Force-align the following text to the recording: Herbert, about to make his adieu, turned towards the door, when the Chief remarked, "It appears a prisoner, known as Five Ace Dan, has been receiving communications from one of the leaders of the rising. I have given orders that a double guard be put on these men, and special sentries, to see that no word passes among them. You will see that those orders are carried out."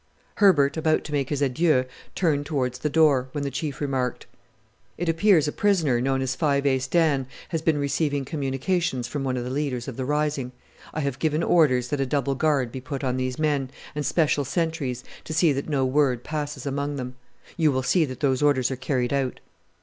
Herbert, 0.37 0.77
about 0.77 1.03
to 1.03 1.11
make 1.11 1.29
his 1.29 1.43
adieu, 1.43 1.85
turned 2.15 2.47
towards 2.47 2.79
the 2.79 2.89
door, 2.89 3.29
when 3.33 3.43
the 3.43 3.51
Chief 3.51 3.79
remarked, 3.79 4.25
"It 4.97 5.07
appears 5.07 5.47
a 5.47 5.51
prisoner, 5.51 6.01
known 6.01 6.23
as 6.23 6.33
Five 6.33 6.65
Ace 6.65 6.87
Dan, 6.87 7.27
has 7.49 7.61
been 7.61 7.77
receiving 7.77 8.25
communications 8.25 9.07
from 9.07 9.23
one 9.23 9.37
of 9.37 9.43
the 9.43 9.51
leaders 9.51 9.87
of 9.87 9.97
the 9.97 10.03
rising. 10.03 10.53
I 10.91 11.01
have 11.01 11.19
given 11.19 11.43
orders 11.43 11.89
that 11.89 12.01
a 12.01 12.07
double 12.07 12.33
guard 12.33 12.71
be 12.71 12.81
put 12.81 13.03
on 13.03 13.17
these 13.17 13.37
men, 13.37 13.69
and 13.93 14.03
special 14.03 14.43
sentries, 14.43 15.03
to 15.23 15.33
see 15.35 15.53
that 15.53 15.69
no 15.69 15.85
word 15.85 16.23
passes 16.23 16.65
among 16.65 16.95
them. 16.95 17.13
You 17.55 17.71
will 17.71 17.83
see 17.83 18.03
that 18.05 18.21
those 18.21 18.41
orders 18.41 18.71
are 18.71 18.75
carried 18.75 19.13
out." 19.13 19.39